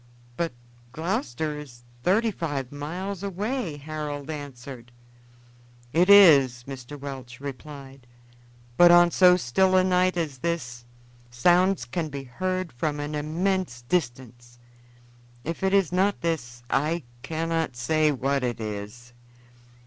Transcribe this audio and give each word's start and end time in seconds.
"But 0.35 0.51
Gloucester 0.93 1.59
is 1.59 1.83
thirty 2.01 2.31
five 2.31 2.71
miles 2.71 3.21
away," 3.21 3.77
Harold 3.77 4.31
answered. 4.31 4.91
"It 5.93 6.09
is," 6.09 6.63
Mr. 6.67 6.99
Welch 6.99 7.39
replied; 7.39 8.07
"but 8.77 8.89
on 8.89 9.11
so 9.11 9.37
still 9.37 9.75
a 9.77 9.83
night 9.83 10.17
as 10.17 10.39
this 10.39 10.85
sounds 11.29 11.85
can 11.85 12.09
be 12.09 12.23
heard 12.23 12.71
from 12.71 12.99
an 12.99 13.13
immense 13.13 13.83
distance. 13.83 14.57
If 15.43 15.61
it 15.61 15.71
is 15.71 15.91
not 15.91 16.21
this, 16.21 16.63
I 16.67 17.03
cannot 17.21 17.75
say 17.75 18.11
what 18.11 18.43
it 18.43 18.59
is." 18.59 19.13